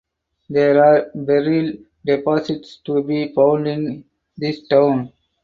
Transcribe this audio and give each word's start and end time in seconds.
There 0.49 0.83
are 0.83 1.11
beryl 1.13 1.73
deposits 2.03 2.77
to 2.85 3.03
be 3.03 3.31
found 3.35 3.67
in 3.67 4.03
this 4.35 4.67
town. 4.67 5.13